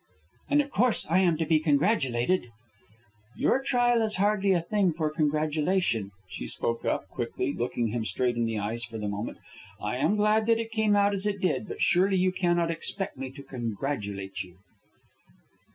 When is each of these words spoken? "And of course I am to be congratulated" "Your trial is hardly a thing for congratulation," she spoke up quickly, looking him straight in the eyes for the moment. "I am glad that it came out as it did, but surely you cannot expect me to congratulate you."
"And 0.49 0.61
of 0.63 0.71
course 0.71 1.05
I 1.11 1.19
am 1.19 1.37
to 1.37 1.45
be 1.45 1.59
congratulated" 1.59 2.47
"Your 3.37 3.61
trial 3.61 4.01
is 4.01 4.15
hardly 4.15 4.51
a 4.51 4.59
thing 4.63 4.93
for 4.93 5.11
congratulation," 5.11 6.09
she 6.27 6.47
spoke 6.47 6.83
up 6.85 7.07
quickly, 7.09 7.53
looking 7.53 7.89
him 7.89 8.03
straight 8.05 8.35
in 8.35 8.45
the 8.45 8.57
eyes 8.57 8.83
for 8.83 8.97
the 8.97 9.07
moment. 9.07 9.37
"I 9.79 9.97
am 9.97 10.15
glad 10.15 10.47
that 10.47 10.57
it 10.59 10.71
came 10.71 10.95
out 10.95 11.13
as 11.13 11.27
it 11.27 11.39
did, 11.39 11.67
but 11.67 11.83
surely 11.83 12.17
you 12.17 12.31
cannot 12.31 12.71
expect 12.71 13.15
me 13.15 13.29
to 13.29 13.43
congratulate 13.43 14.41
you." 14.41 14.57